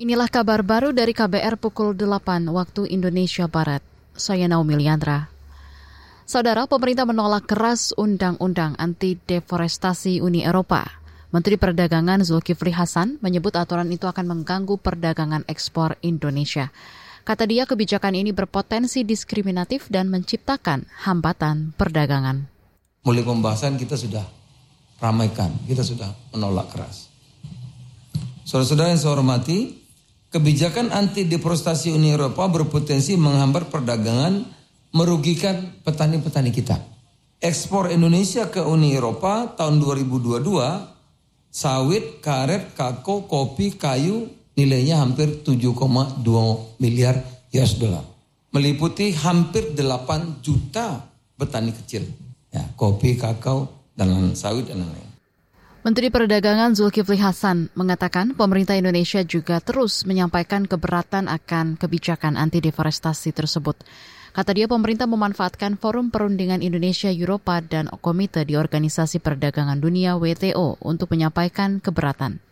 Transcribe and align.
Inilah 0.00 0.32
kabar 0.32 0.64
baru 0.64 0.96
dari 0.96 1.12
KBR 1.12 1.60
pukul 1.60 1.92
8 1.92 2.48
waktu 2.48 2.88
Indonesia 2.88 3.44
Barat. 3.44 3.84
Saya 4.16 4.48
Naomi 4.48 4.80
Liandra. 4.80 5.28
Saudara, 6.24 6.64
pemerintah 6.64 7.04
menolak 7.04 7.44
keras 7.44 7.92
undang-undang 7.92 8.80
anti 8.80 9.20
deforestasi 9.20 10.24
Uni 10.24 10.40
Eropa. 10.40 10.88
Menteri 11.36 11.60
Perdagangan 11.60 12.24
Zulkifli 12.24 12.72
Hasan 12.72 13.20
menyebut 13.20 13.52
aturan 13.60 13.92
itu 13.92 14.08
akan 14.08 14.24
mengganggu 14.24 14.80
perdagangan 14.80 15.44
ekspor 15.44 16.00
Indonesia. 16.00 16.72
Kata 17.28 17.44
dia 17.44 17.68
kebijakan 17.68 18.16
ini 18.16 18.32
berpotensi 18.32 19.04
diskriminatif 19.04 19.92
dan 19.92 20.08
menciptakan 20.08 20.88
hambatan 21.04 21.76
perdagangan. 21.76 22.48
Mulai 23.04 23.20
pembahasan 23.20 23.76
kita 23.76 24.00
sudah 24.00 24.24
ramaikan, 24.96 25.52
kita 25.68 25.84
sudah 25.84 26.08
menolak 26.32 26.72
keras. 26.72 27.12
Saudara-saudara 28.48 28.96
yang 28.96 28.98
saya 28.98 29.12
hormati, 29.12 29.79
kebijakan 30.30 30.94
anti 30.94 31.26
deforestasi 31.26 31.90
Uni 31.90 32.14
Eropa 32.14 32.46
berpotensi 32.46 33.18
menghambat 33.18 33.68
perdagangan, 33.68 34.46
merugikan 34.94 35.74
petani-petani 35.82 36.54
kita. 36.54 36.78
Ekspor 37.42 37.90
Indonesia 37.90 38.46
ke 38.48 38.62
Uni 38.62 38.94
Eropa 38.94 39.50
tahun 39.58 39.82
2022 39.82 40.44
sawit, 41.50 42.22
karet, 42.22 42.78
kakao, 42.78 43.26
kopi, 43.26 43.74
kayu 43.74 44.30
nilainya 44.54 45.02
hampir 45.02 45.42
7,2 45.42 46.22
miliar 46.78 47.18
US 47.50 47.72
dollar. 47.80 48.04
Meliputi 48.50 49.14
hampir 49.14 49.74
8 49.74 50.42
juta 50.42 51.06
petani 51.38 51.70
kecil. 51.74 52.06
Ya, 52.50 52.66
kopi, 52.74 53.14
kakao, 53.14 53.70
dan 53.94 54.34
sawit 54.34 54.66
dan 54.66 54.82
lain-lain. 54.82 55.09
Menteri 55.80 56.12
Perdagangan 56.12 56.76
Zulkifli 56.76 57.16
Hasan 57.16 57.72
mengatakan 57.72 58.36
pemerintah 58.36 58.76
Indonesia 58.76 59.24
juga 59.24 59.64
terus 59.64 60.04
menyampaikan 60.04 60.68
keberatan 60.68 61.24
akan 61.24 61.80
kebijakan 61.80 62.36
anti 62.36 62.60
deforestasi 62.60 63.32
tersebut. 63.32 63.80
Kata 64.36 64.52
dia 64.52 64.68
pemerintah 64.68 65.08
memanfaatkan 65.08 65.80
forum 65.80 66.12
perundingan 66.12 66.60
Indonesia 66.60 67.08
Eropa 67.08 67.64
dan 67.64 67.88
komite 68.04 68.44
di 68.44 68.60
Organisasi 68.60 69.24
Perdagangan 69.24 69.80
Dunia 69.80 70.20
WTO 70.20 70.76
untuk 70.84 71.16
menyampaikan 71.16 71.80
keberatan. 71.80 72.44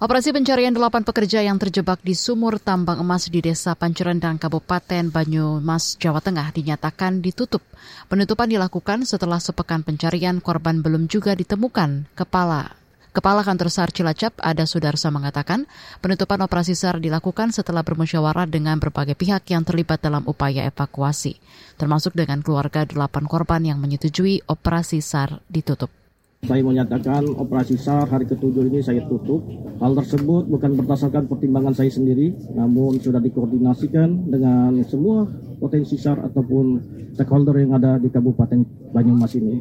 Operasi 0.00 0.32
pencarian 0.32 0.72
delapan 0.72 1.04
pekerja 1.04 1.44
yang 1.44 1.60
terjebak 1.60 2.00
di 2.00 2.16
sumur 2.16 2.56
tambang 2.56 3.04
emas 3.04 3.28
di 3.28 3.44
Desa 3.44 3.76
Pancerendang, 3.76 4.40
Kabupaten 4.40 5.12
Banyumas, 5.12 6.00
Jawa 6.00 6.24
Tengah 6.24 6.56
dinyatakan 6.56 7.20
ditutup. 7.20 7.60
Penutupan 8.08 8.48
dilakukan 8.48 9.04
setelah 9.04 9.36
sepekan 9.36 9.84
pencarian 9.84 10.40
korban 10.40 10.80
belum 10.80 11.04
juga 11.04 11.36
ditemukan. 11.36 12.16
Kepala 12.16 12.80
Kepala 13.12 13.44
Kantor 13.44 13.68
SAR 13.68 13.92
Cilacap, 13.92 14.40
Ada 14.40 14.64
Sudarsa 14.64 15.12
mengatakan, 15.12 15.68
penutupan 16.00 16.40
operasi 16.40 16.72
SAR 16.72 16.96
dilakukan 16.96 17.52
setelah 17.52 17.84
bermusyawarah 17.84 18.48
dengan 18.48 18.80
berbagai 18.80 19.20
pihak 19.20 19.52
yang 19.52 19.68
terlibat 19.68 20.00
dalam 20.00 20.24
upaya 20.24 20.64
evakuasi, 20.64 21.36
termasuk 21.76 22.16
dengan 22.16 22.40
keluarga 22.40 22.88
delapan 22.88 23.28
korban 23.28 23.68
yang 23.68 23.76
menyetujui 23.76 24.48
operasi 24.48 25.04
SAR 25.04 25.44
ditutup. 25.52 25.99
Saya 26.40 26.64
menyatakan 26.64 27.36
operasi 27.36 27.76
SAR 27.76 28.08
hari 28.08 28.24
ketujuh 28.24 28.64
ini 28.72 28.80
saya 28.80 29.04
tutup. 29.04 29.44
Hal 29.76 29.92
tersebut 29.92 30.48
bukan 30.48 30.72
berdasarkan 30.72 31.28
pertimbangan 31.28 31.76
saya 31.76 31.92
sendiri, 31.92 32.32
namun 32.56 32.96
sudah 32.96 33.20
dikoordinasikan 33.20 34.28
dengan 34.32 34.72
semua 34.88 35.28
potensi 35.60 36.00
SAR 36.00 36.16
ataupun 36.32 36.80
stakeholder 37.12 37.60
yang 37.60 37.76
ada 37.76 38.00
di 38.00 38.08
Kabupaten 38.08 38.64
Banyumas 38.96 39.36
ini. 39.36 39.60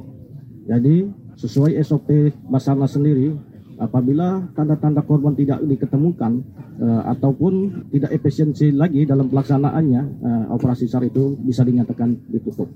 Jadi 0.71 1.03
sesuai 1.35 1.75
SOP 1.83 2.31
Basarnas 2.47 2.95
sendiri, 2.95 3.35
apabila 3.75 4.47
tanda-tanda 4.55 5.03
korban 5.03 5.35
tidak 5.35 5.59
diketemukan 5.67 6.43
uh, 6.79 7.11
ataupun 7.11 7.85
tidak 7.91 8.15
efisiensi 8.15 8.71
lagi 8.71 9.03
dalam 9.03 9.27
pelaksanaannya, 9.27 10.01
uh, 10.23 10.43
operasi 10.55 10.87
SAR 10.87 11.03
itu 11.07 11.35
bisa 11.43 11.67
dinyatakan 11.67 12.23
ditutup. 12.31 12.71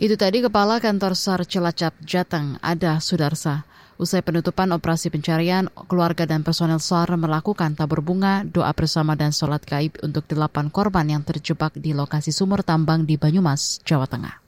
Itu 0.00 0.16
tadi 0.16 0.40
Kepala 0.40 0.80
Kantor 0.80 1.12
SAR 1.12 1.44
Cilacap 1.44 1.92
Jateng, 2.00 2.56
Ada 2.64 3.04
Sudarsa. 3.04 3.68
Usai 4.00 4.24
penutupan 4.24 4.72
operasi 4.72 5.12
pencarian, 5.12 5.68
keluarga 5.92 6.24
dan 6.24 6.40
personel 6.40 6.80
SAR 6.80 7.20
melakukan 7.20 7.76
tabur 7.76 8.00
bunga, 8.00 8.40
doa 8.48 8.72
bersama 8.72 9.12
dan 9.12 9.28
sholat 9.28 9.60
gaib 9.60 10.00
untuk 10.00 10.24
delapan 10.24 10.72
korban 10.72 11.04
yang 11.04 11.20
terjebak 11.20 11.76
di 11.76 11.92
lokasi 11.92 12.32
sumur 12.32 12.64
tambang 12.64 13.04
di 13.04 13.20
Banyumas, 13.20 13.84
Jawa 13.84 14.08
Tengah. 14.08 14.39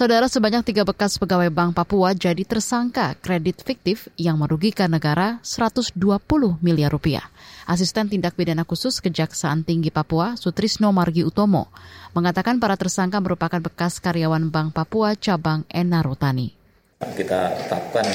Saudara 0.00 0.32
sebanyak 0.32 0.64
tiga 0.64 0.80
bekas 0.88 1.20
pegawai 1.20 1.52
Bank 1.52 1.76
Papua 1.76 2.16
jadi 2.16 2.40
tersangka 2.40 3.20
kredit 3.20 3.60
fiktif 3.60 4.08
yang 4.16 4.40
merugikan 4.40 4.88
negara 4.88 5.36
120 5.44 5.92
miliar 6.64 6.88
rupiah. 6.88 7.28
Asisten 7.68 8.08
Tindak 8.08 8.32
Pidana 8.32 8.64
Khusus 8.64 9.04
Kejaksaan 9.04 9.60
Tinggi 9.60 9.92
Papua, 9.92 10.40
Sutrisno 10.40 10.88
Margi 10.88 11.20
Utomo, 11.20 11.68
mengatakan 12.16 12.56
para 12.56 12.80
tersangka 12.80 13.20
merupakan 13.20 13.60
bekas 13.60 14.00
karyawan 14.00 14.48
Bank 14.48 14.72
Papua 14.72 15.12
cabang 15.20 15.68
Enarutani. 15.68 16.48
Kita 17.04 17.60
tetapkan 17.60 18.08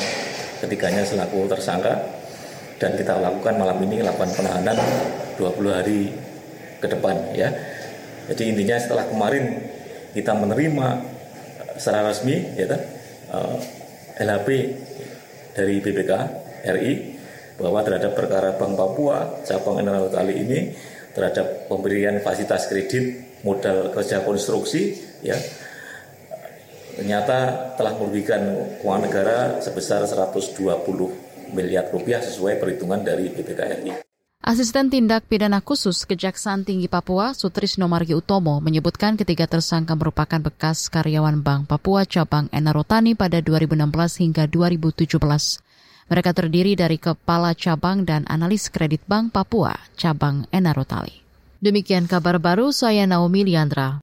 ketiganya 0.66 1.06
selaku 1.06 1.46
tersangka 1.46 2.02
dan 2.82 2.98
kita 2.98 3.14
lakukan 3.22 3.62
malam 3.62 3.78
ini 3.86 4.02
lakukan 4.02 4.34
penahanan 4.34 4.74
20 5.38 5.54
hari 5.70 6.10
ke 6.82 6.90
depan 6.90 7.14
ya. 7.38 7.54
Jadi 8.34 8.58
intinya 8.58 8.74
setelah 8.82 9.06
kemarin 9.06 9.54
kita 10.18 10.34
menerima 10.34 11.14
secara 11.78 12.12
resmi 12.12 12.56
ya 12.56 12.66
kan 12.68 12.82
uh, 13.32 13.58
eh, 14.20 14.24
LHP 14.24 14.50
dari 15.56 15.76
BPK 15.80 16.12
RI 16.66 16.94
bahwa 17.56 17.80
terhadap 17.88 18.12
perkara 18.16 18.60
Bank 18.60 18.76
Papua 18.76 19.44
cabang 19.48 19.80
Emerald 19.80 20.12
kali 20.12 20.44
ini 20.44 20.60
terhadap 21.16 21.72
pemberian 21.72 22.20
fasilitas 22.20 22.68
kredit 22.68 23.40
modal 23.48 23.96
kerja 23.96 24.20
konstruksi 24.26 25.00
ya 25.24 25.40
ternyata 26.96 27.72
telah 27.76 27.96
merugikan 28.00 28.42
keuangan 28.80 29.04
negara 29.04 29.38
sebesar 29.60 30.04
120 30.08 30.56
miliar 31.52 31.92
rupiah 31.92 32.24
sesuai 32.24 32.58
perhitungan 32.60 33.04
dari 33.04 33.30
BPK 33.30 33.60
RI. 33.84 34.05
Asisten 34.46 34.94
Tindak 34.94 35.26
Pidana 35.26 35.58
Khusus 35.58 36.06
Kejaksaan 36.06 36.70
Tinggi 36.70 36.86
Papua, 36.86 37.34
Sutrisno 37.34 37.90
Margi 37.90 38.14
Utomo, 38.14 38.62
menyebutkan 38.62 39.18
ketiga 39.18 39.50
tersangka 39.50 39.98
merupakan 39.98 40.38
bekas 40.38 40.86
karyawan 40.94 41.42
Bank 41.42 41.66
Papua 41.66 42.06
cabang 42.06 42.46
Enarotani 42.54 43.18
pada 43.18 43.42
2016 43.42 44.22
hingga 44.22 44.46
2017. 44.46 45.18
Mereka 46.14 46.32
terdiri 46.38 46.78
dari 46.78 47.02
kepala 47.02 47.58
cabang 47.58 48.06
dan 48.06 48.22
analis 48.30 48.70
kredit 48.70 49.02
Bank 49.10 49.34
Papua 49.34 49.74
cabang 49.98 50.46
Enarotali. 50.54 51.26
Demikian 51.58 52.06
kabar 52.06 52.38
baru 52.38 52.70
saya 52.70 53.10
Naomi 53.10 53.50
Liandra. 53.50 53.94